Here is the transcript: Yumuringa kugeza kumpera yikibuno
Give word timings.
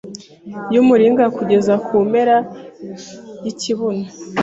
Yumuringa 0.73 1.25
kugeza 1.35 1.73
kumpera 1.85 2.35
yikibuno 3.43 4.05